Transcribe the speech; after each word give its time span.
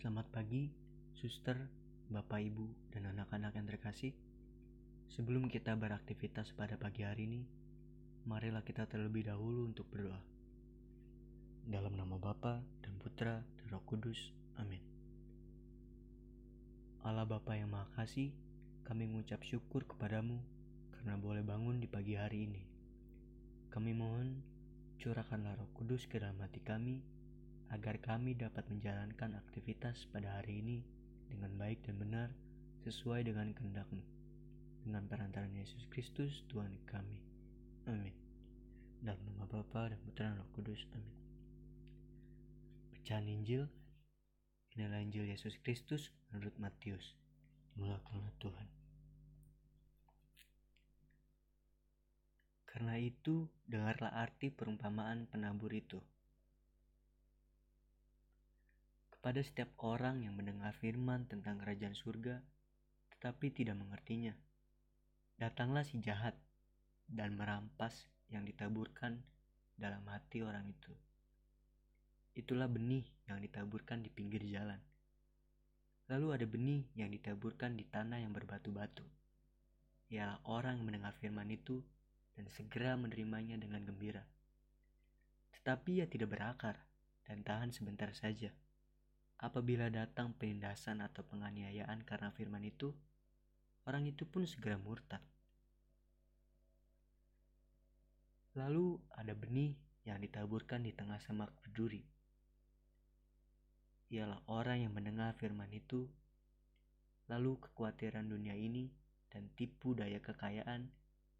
Selamat 0.00 0.32
pagi, 0.32 0.64
suster, 1.12 1.60
bapak, 2.08 2.40
ibu, 2.40 2.64
dan 2.88 3.12
anak-anak 3.12 3.52
yang 3.52 3.68
terkasih. 3.68 4.16
Sebelum 5.12 5.44
kita 5.52 5.76
beraktivitas 5.76 6.56
pada 6.56 6.80
pagi 6.80 7.04
hari 7.04 7.28
ini, 7.28 7.44
marilah 8.24 8.64
kita 8.64 8.88
terlebih 8.88 9.28
dahulu 9.28 9.68
untuk 9.68 9.84
berdoa. 9.92 10.16
Dalam 11.68 12.00
nama 12.00 12.16
Bapa 12.16 12.64
dan 12.80 12.96
Putra 12.96 13.44
dan 13.44 13.66
Roh 13.68 13.84
Kudus. 13.84 14.32
Amin. 14.56 14.80
Allah 17.04 17.28
Bapa 17.28 17.60
yang 17.60 17.68
Maha 17.68 17.92
Kasih, 17.92 18.32
kami 18.88 19.04
mengucap 19.04 19.44
syukur 19.44 19.84
kepadamu 19.84 20.40
karena 20.96 21.20
boleh 21.20 21.44
bangun 21.44 21.76
di 21.76 21.84
pagi 21.84 22.16
hari 22.16 22.48
ini. 22.48 22.64
Kami 23.68 23.92
mohon 23.92 24.40
curahkanlah 24.96 25.60
Roh 25.60 25.68
Kudus 25.76 26.08
ke 26.08 26.16
dalam 26.16 26.40
hati 26.40 26.64
kami 26.64 27.19
agar 27.70 27.98
kami 28.02 28.34
dapat 28.34 28.66
menjalankan 28.70 29.38
aktivitas 29.38 30.06
pada 30.10 30.42
hari 30.42 30.62
ini 30.62 30.78
dengan 31.30 31.54
baik 31.54 31.82
dan 31.86 31.98
benar 31.98 32.28
sesuai 32.82 33.26
dengan 33.26 33.54
kehendak-Mu. 33.54 34.02
Dengan 34.86 35.04
perantaran 35.06 35.52
Yesus 35.54 35.86
Kristus 35.92 36.42
Tuhan 36.50 36.74
kami. 36.88 37.20
Amin. 37.86 38.16
Dalam 39.00 39.20
nama 39.24 39.44
Bapa 39.46 39.92
dan 39.92 40.00
Putra 40.02 40.32
dan 40.32 40.40
Roh 40.40 40.50
Kudus. 40.56 40.82
Amin. 40.96 41.14
Bacaan 42.92 43.26
Injil 43.28 43.64
Inilah 44.78 45.02
Injil 45.02 45.26
Yesus 45.26 45.58
Kristus 45.66 46.14
menurut 46.30 46.54
Matius. 46.62 47.18
Mulakanlah 47.74 48.30
Tuhan. 48.38 48.68
Karena 52.70 52.94
itu, 53.02 53.50
dengarlah 53.66 54.14
arti 54.14 54.54
perumpamaan 54.54 55.26
penabur 55.26 55.74
itu. 55.74 55.98
Kepada 59.20 59.44
setiap 59.44 59.68
orang 59.84 60.24
yang 60.24 60.32
mendengar 60.32 60.72
firman 60.80 61.28
tentang 61.28 61.60
kerajaan 61.60 61.92
surga, 61.92 62.40
tetapi 63.12 63.52
tidak 63.52 63.76
mengertinya, 63.76 64.32
datanglah 65.36 65.84
si 65.84 66.00
jahat 66.00 66.32
dan 67.04 67.36
merampas 67.36 68.08
yang 68.32 68.48
ditaburkan 68.48 69.20
dalam 69.76 70.00
hati 70.08 70.40
orang 70.40 70.64
itu. 70.72 70.96
Itulah 72.32 72.64
benih 72.64 73.04
yang 73.28 73.44
ditaburkan 73.44 74.00
di 74.00 74.08
pinggir 74.08 74.40
jalan. 74.48 74.80
Lalu 76.08 76.40
ada 76.40 76.46
benih 76.48 76.88
yang 76.96 77.12
ditaburkan 77.12 77.76
di 77.76 77.84
tanah 77.84 78.24
yang 78.24 78.32
berbatu-batu. 78.32 79.04
Ialah 80.16 80.40
orang 80.48 80.80
yang 80.80 80.96
mendengar 80.96 81.12
firman 81.20 81.52
itu 81.52 81.84
dan 82.40 82.48
segera 82.56 82.96
menerimanya 82.96 83.60
dengan 83.60 83.84
gembira. 83.84 84.24
Tetapi 85.60 86.00
ia 86.00 86.08
tidak 86.08 86.32
berakar 86.32 86.80
dan 87.28 87.44
tahan 87.44 87.68
sebentar 87.76 88.08
saja. 88.16 88.48
Apabila 89.40 89.88
datang 89.88 90.36
penindasan 90.36 91.00
atau 91.00 91.24
penganiayaan 91.24 92.04
karena 92.04 92.28
firman 92.28 92.60
itu, 92.60 92.92
orang 93.88 94.04
itu 94.04 94.28
pun 94.28 94.44
segera 94.44 94.76
murtad. 94.76 95.24
Lalu 98.52 99.00
ada 99.16 99.32
benih 99.32 99.72
yang 100.04 100.20
ditaburkan 100.20 100.84
di 100.84 100.92
tengah 100.92 101.16
semak 101.24 101.48
berduri. 101.64 102.04
Ialah 104.12 104.44
orang 104.50 104.84
yang 104.84 104.92
mendengar 104.92 105.32
firman 105.40 105.72
itu, 105.72 106.04
lalu 107.30 107.56
kekhawatiran 107.64 108.26
dunia 108.26 108.58
ini 108.58 108.90
dan 109.30 109.48
tipu 109.56 109.94
daya 109.94 110.18
kekayaan 110.18 110.90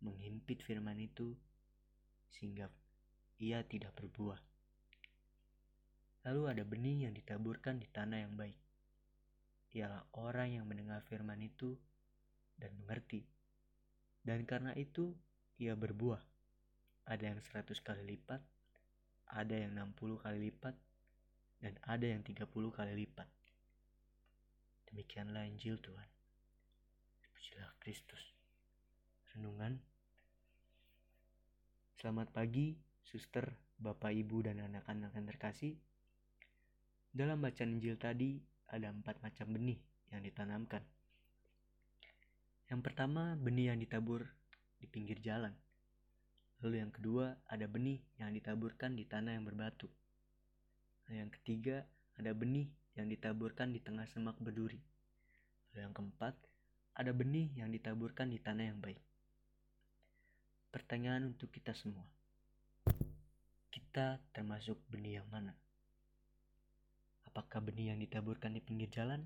menghimpit 0.00 0.62
firman 0.62 0.96
itu 0.96 1.34
sehingga 2.30 2.70
ia 3.42 3.66
tidak 3.66 3.92
berbuah. 3.98 4.51
Lalu 6.22 6.42
ada 6.54 6.62
benih 6.62 7.06
yang 7.08 7.14
ditaburkan 7.14 7.82
di 7.82 7.90
tanah 7.90 8.22
yang 8.22 8.34
baik. 8.38 8.58
Ialah 9.74 10.06
orang 10.20 10.54
yang 10.54 10.64
mendengar 10.68 11.02
firman 11.02 11.40
itu 11.42 11.74
dan 12.60 12.70
mengerti. 12.78 13.26
Dan 14.22 14.46
karena 14.46 14.70
itu 14.78 15.10
ia 15.58 15.74
berbuah. 15.74 16.22
Ada 17.10 17.34
yang 17.34 17.40
seratus 17.42 17.82
kali 17.82 18.06
lipat, 18.14 18.38
ada 19.34 19.54
yang 19.58 19.74
enam 19.74 19.90
puluh 19.98 20.22
kali 20.22 20.38
lipat, 20.52 20.78
dan 21.58 21.74
ada 21.82 22.06
yang 22.06 22.22
tiga 22.22 22.46
puluh 22.46 22.70
kali 22.70 22.94
lipat. 22.94 23.26
Demikianlah 24.86 25.42
Injil 25.50 25.82
Tuhan. 25.82 26.06
Pujilah 27.34 27.74
Kristus. 27.82 28.22
Renungan 29.34 29.82
Selamat 32.02 32.34
pagi, 32.34 32.74
suster, 33.06 33.46
bapak, 33.78 34.10
ibu, 34.10 34.42
dan 34.42 34.58
anak-anak 34.58 35.14
yang 35.14 35.26
terkasih. 35.26 35.78
Dalam 37.12 37.44
bacaan 37.44 37.76
Injil 37.76 38.00
tadi, 38.00 38.40
ada 38.72 38.88
empat 38.88 39.20
macam 39.20 39.52
benih 39.52 39.76
yang 40.08 40.24
ditanamkan. 40.24 40.80
Yang 42.72 42.80
pertama, 42.88 43.36
benih 43.36 43.68
yang 43.68 43.78
ditabur 43.84 44.24
di 44.80 44.88
pinggir 44.88 45.20
jalan. 45.20 45.52
Lalu 46.64 46.80
yang 46.80 46.88
kedua, 46.88 47.36
ada 47.52 47.68
benih 47.68 48.00
yang 48.16 48.32
ditaburkan 48.32 48.96
di 48.96 49.04
tanah 49.04 49.36
yang 49.36 49.44
berbatu. 49.44 49.92
Lalu 51.04 51.20
yang 51.20 51.28
ketiga, 51.36 51.84
ada 52.16 52.32
benih 52.32 52.72
yang 52.96 53.12
ditaburkan 53.12 53.76
di 53.76 53.84
tengah 53.84 54.08
semak 54.08 54.40
berduri. 54.40 54.80
Lalu 55.76 55.84
yang 55.84 55.92
keempat, 55.92 56.32
ada 56.96 57.12
benih 57.12 57.52
yang 57.60 57.68
ditaburkan 57.68 58.32
di 58.32 58.40
tanah 58.40 58.72
yang 58.72 58.80
baik. 58.80 59.00
Pertanyaan 60.72 61.36
untuk 61.36 61.52
kita 61.52 61.76
semua. 61.76 62.08
Kita 63.68 64.16
termasuk 64.32 64.80
benih 64.88 65.20
yang 65.20 65.28
mana? 65.28 65.52
Apakah 67.32 67.64
benih 67.64 67.96
yang 67.96 67.98
ditaburkan 68.04 68.52
di 68.52 68.60
pinggir 68.60 68.92
jalan? 68.92 69.24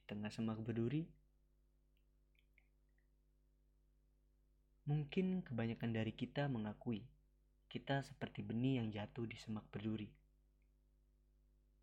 Di 0.00 0.02
tengah 0.08 0.32
semak 0.32 0.56
berduri? 0.64 1.04
Mungkin 4.88 5.44
kebanyakan 5.44 5.92
dari 5.92 6.16
kita 6.16 6.48
mengakui 6.48 7.04
kita 7.68 8.00
seperti 8.02 8.40
benih 8.40 8.80
yang 8.80 8.88
jatuh 8.88 9.28
di 9.28 9.36
semak 9.36 9.68
berduri. 9.68 10.08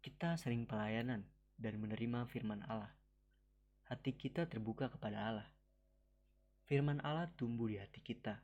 Kita 0.01 0.33
sering 0.35 0.65
pelayanan 0.65 1.23
dan 1.61 1.77
menerima 1.77 2.25
firman 2.27 2.65
Allah. 2.65 2.91
Hati 3.85 4.17
kita 4.17 4.49
terbuka 4.49 4.89
kepada 4.89 5.29
Allah 5.29 5.47
Firman 6.67 6.99
Allah 6.99 7.31
tumbuh 7.39 7.71
di 7.71 7.79
hati 7.79 8.03
kita, 8.03 8.35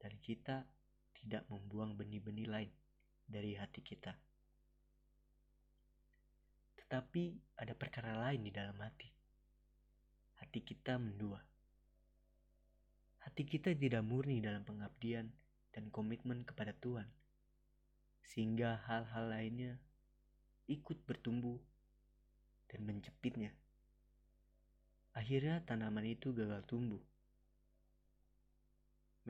dan 0.00 0.16
kita 0.24 0.64
tidak 1.12 1.44
membuang 1.52 1.92
benih-benih 1.92 2.48
lain 2.48 2.72
dari 3.28 3.52
hati 3.52 3.84
kita. 3.84 4.16
Tetapi 6.90 7.54
ada 7.54 7.70
perkara 7.78 8.18
lain 8.18 8.42
di 8.42 8.50
dalam 8.50 8.74
hati. 8.82 9.06
Hati 10.42 10.58
kita 10.58 10.98
mendua. 10.98 11.38
Hati 13.22 13.46
kita 13.46 13.70
tidak 13.78 14.02
murni 14.02 14.42
dalam 14.42 14.66
pengabdian 14.66 15.30
dan 15.70 15.86
komitmen 15.94 16.42
kepada 16.42 16.74
Tuhan, 16.74 17.06
sehingga 18.26 18.82
hal-hal 18.90 19.30
lainnya 19.30 19.78
ikut 20.66 20.98
bertumbuh 21.06 21.62
dan 22.74 22.82
menjepitnya. 22.82 23.54
Akhirnya 25.14 25.62
tanaman 25.62 26.10
itu 26.10 26.34
gagal 26.34 26.66
tumbuh 26.66 26.98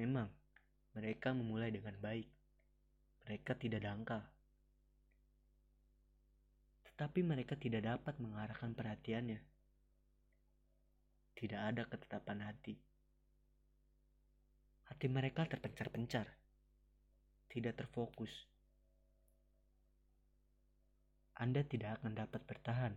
Memang, 0.00 0.30
mereka 0.96 1.34
memulai 1.36 1.74
dengan 1.74 1.92
baik. 1.98 2.24
Mereka 3.26 3.52
tidak 3.58 3.84
dangkal. 3.84 4.24
Tetapi 7.00 7.24
mereka 7.24 7.56
tidak 7.56 7.88
dapat 7.88 8.20
mengarahkan 8.20 8.76
perhatiannya. 8.76 9.40
Tidak 11.32 11.56
ada 11.56 11.88
ketetapan 11.88 12.44
hati. 12.44 12.76
Hati 14.84 15.08
mereka 15.08 15.48
terpencar-pencar. 15.48 16.28
Tidak 17.48 17.72
terfokus. 17.72 18.28
Anda 21.40 21.64
tidak 21.64 22.04
akan 22.04 22.20
dapat 22.20 22.44
bertahan 22.44 22.92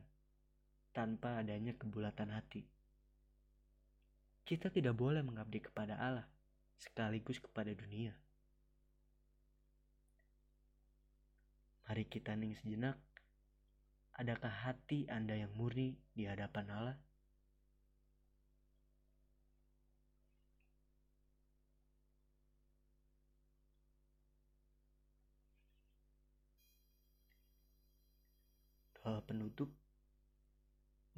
tanpa 0.91 1.39
adanya 1.39 1.71
kebulatan 1.71 2.35
hati. 2.35 2.59
Kita 4.43 4.67
tidak 4.67 4.99
boleh 4.99 5.23
mengabdi 5.23 5.63
kepada 5.63 5.95
Allah 5.95 6.27
sekaligus 6.75 7.39
kepada 7.39 7.71
dunia. 7.71 8.11
Mari 11.87 12.03
kita 12.03 12.35
ning 12.35 12.59
sejenak. 12.59 13.12
Adakah 14.13 14.53
hati 14.69 15.09
Anda 15.09 15.33
yang 15.33 15.53
murni 15.57 15.97
di 16.13 16.29
hadapan 16.29 16.69
Allah? 16.69 16.97
Doa 29.03 29.19
penutup 29.25 29.67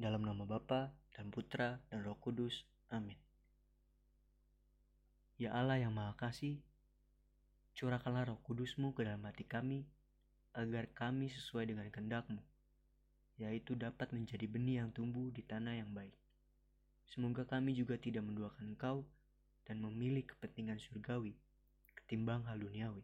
dalam 0.00 0.24
nama 0.24 0.42
Bapa 0.42 0.90
dan 1.12 1.28
Putra 1.28 1.78
dan 1.92 2.02
Roh 2.02 2.16
Kudus. 2.16 2.64
Amin. 2.88 3.16
Ya 5.36 5.52
Allah 5.52 5.76
yang 5.76 5.92
Maha 5.92 6.16
Kasih, 6.16 6.56
curahkanlah 7.76 8.24
roh 8.24 8.40
kudusmu 8.48 8.96
ke 8.96 9.04
dalam 9.04 9.20
hati 9.28 9.44
kami, 9.44 9.84
agar 10.56 10.88
kami 10.96 11.28
sesuai 11.28 11.68
dengan 11.68 11.92
kehendakmu, 11.92 12.40
yaitu 13.36 13.76
dapat 13.76 14.12
menjadi 14.12 14.48
benih 14.48 14.84
yang 14.84 14.90
tumbuh 14.92 15.28
di 15.32 15.44
tanah 15.44 15.76
yang 15.76 15.92
baik. 15.92 16.14
Semoga 17.06 17.46
kami 17.46 17.76
juga 17.76 18.00
tidak 18.00 18.24
menduakan 18.24 18.74
engkau 18.74 19.06
dan 19.68 19.78
memilih 19.82 20.24
kepentingan 20.26 20.80
surgawi 20.80 21.36
ketimbang 22.06 22.46
hal 22.46 22.62
duniawi. 22.62 23.02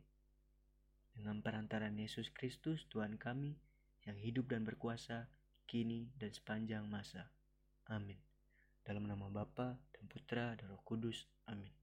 Dengan 1.12 1.42
perantaran 1.42 1.98
Yesus 1.98 2.30
Kristus 2.30 2.86
Tuhan 2.86 3.18
kami 3.18 3.58
yang 4.06 4.14
hidup 4.14 4.50
dan 4.54 4.62
berkuasa 4.62 5.26
kini 5.66 6.06
dan 6.16 6.30
sepanjang 6.30 6.86
masa. 6.86 7.28
Amin. 7.90 8.16
Dalam 8.86 9.10
nama 9.10 9.26
Bapa 9.26 9.74
dan 9.94 10.04
Putra 10.06 10.54
dan 10.54 10.70
Roh 10.70 10.82
Kudus. 10.86 11.26
Amin. 11.50 11.81